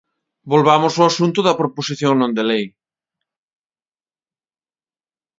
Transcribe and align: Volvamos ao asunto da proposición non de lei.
Volvamos 0.51 0.93
ao 0.95 1.07
asunto 1.11 1.39
da 1.43 1.57
proposición 1.61 2.13
non 2.17 2.31
de 2.37 2.43
lei. 2.49 2.65